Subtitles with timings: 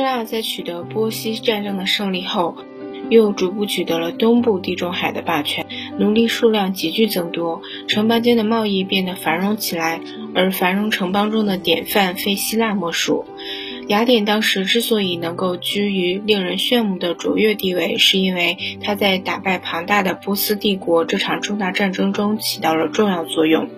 [0.00, 2.56] 希腊在取得波西战争的胜利后，
[3.10, 5.66] 又逐步取得了东部地中海的霸权，
[5.98, 10.00] 奴隶数量急剧增多，城邦间的贸易变得繁荣起来，
[10.34, 13.26] 而繁荣城邦中的典范非希腊莫属。
[13.88, 23.68] 雅典当时之所以能够居于令人炫目的卓越地位，是因为它在打败庞大的波斯帝国这场重大战争中起到了重要作用。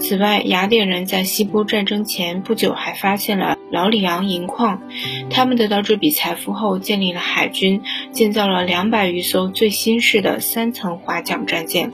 [0.00, 4.80] 此外，雅典人在希波战争前不久还发现了劳里昂银矿，
[5.28, 11.92] 他们得到这笔财富后，建立了海军，建造了两百余艘最新式的三层划桨战舰。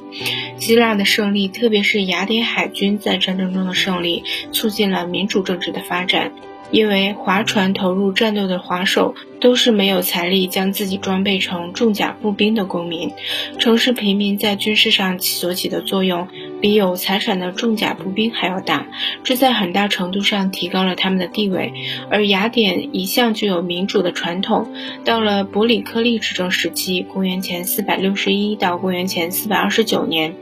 [0.58, 6.32] 希腊的胜利，特别是雅典海军在战争中的胜利，促进了民主政治的发展。
[6.70, 13.12] 因为划船投入战斗的划手都是没有财力将自己装备成重甲步兵的公民，
[13.58, 16.28] 城市平民在军事上所起的作用
[16.62, 18.86] 比有财产的重甲步兵还要大，
[19.22, 21.74] 这在很大程度上提高了他们的地位。
[22.10, 24.72] 而雅典一向具有民主的传统，
[25.04, 30.36] 到了伯里克利执政时期（公元前461到公元前429年），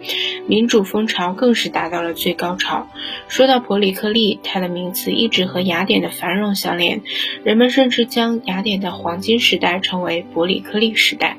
[0.46, 2.86] 民主风潮更是达到了最高潮。
[3.26, 6.08] 说到伯里克利，他的名字一直和雅典的。
[6.12, 7.00] 繁荣相连，
[7.42, 11.36] 人们甚至将雅典的黄金时代成为伯里克利时代。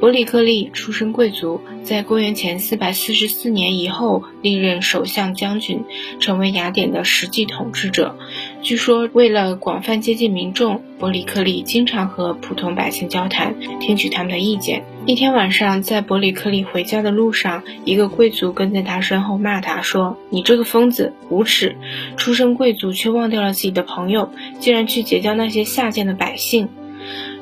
[0.00, 5.84] 伯里克利出身贵族，在公元前444年以后历任首相将军，
[6.20, 8.16] 成为雅典的实际统治者。
[8.62, 14.84] 据说，为了广泛接近民众，伯里克利经常和普通百姓交谈，听取他们的意见。
[15.06, 21.74] 一天晚上，在伯里克利回家的路上，一个贵族跟在他身后骂他说：“你这个疯子，无耻！
[22.18, 26.68] 出身贵族却忘掉了自己的朋友，竟然去结交那些下贱的百姓。”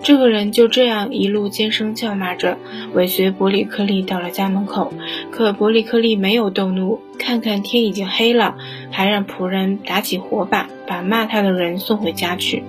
[0.02, 2.58] 这个人就这样一路尖声叫骂着，
[2.94, 4.92] 尾随伯里克利到了家门口。
[5.30, 8.56] 可伯里克利没有动怒，看看天已经黑了，
[8.90, 12.62] 还让仆人打起火把，把骂他的人送回家去。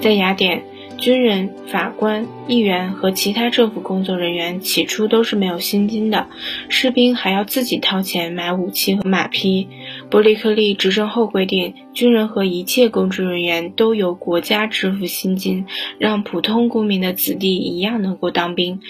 [0.00, 0.64] 在雅典。
[0.96, 6.28] 军人、法官、议员和其他政府工作人员起初都是没有薪金的，
[6.68, 9.68] 士兵还要自己掏钱买武器和马匹。
[10.14, 15.66] 伯里克利执政后规定，军人和一切公职人员都由国家支付薪金，
[15.98, 18.80] 让普通公民的子弟一样能够当兵。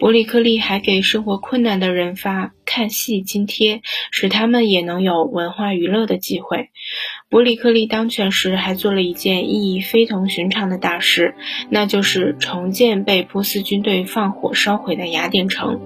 [0.00, 6.70] 伯里克利还给生活困难的人发看戏津贴，使他们也能有文化娱乐的机会。
[7.32, 11.34] 伯里克利当权时，还做了一件意义非同寻常的大事，
[11.70, 15.80] 那就是重建被波斯军队放火烧毁的雅典城。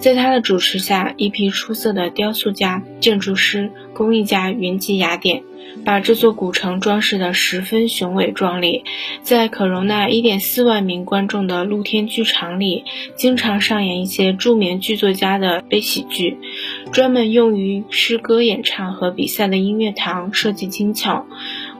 [0.00, 5.44] 在他的主持下，一批出色的雕塑家、建筑师、工艺家云集雅典。
[5.84, 8.84] 把这座古城装饰得十分雄伟壮丽，
[9.22, 12.84] 在可容纳1.4万名观众的露天剧场里，
[13.16, 16.36] 经常上演一些著名剧作家的悲喜剧。
[16.92, 21.26] 专门用于诗歌演唱和比赛的音乐堂设计精巧。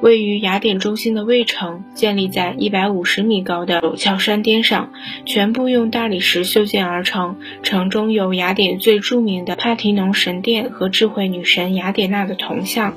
[0.01, 4.91] 位于雅典中心的卫城建立在一百五十米高的陡峭山巅上，
[5.27, 7.37] 全部用大理石修建而成。
[7.63, 12.95] 城中有雅典最著名的帕提农神殿和智慧女神雅典娜的铜像。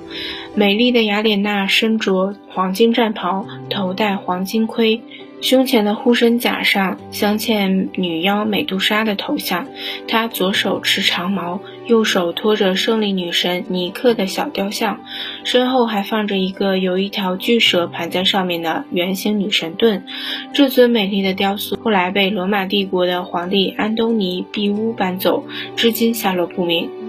[0.55, 5.01] 美丽的雅典娜身着黄金战袍，头戴黄金盔，
[5.45, 9.67] 胸前的护身甲上镶嵌女妖美杜莎的头像。
[10.07, 15.01] 她左手持长矛，右手托着胜利女神尼克的小雕像，
[15.43, 20.03] 身后还放着一个由一条巨蛇盘在上面的圆形女神盾。
[20.51, 25.45] 这尊美丽的雕塑后来被罗马帝国的皇帝安东尼庇乌搬走，
[25.75, 27.04] 至今下落不明。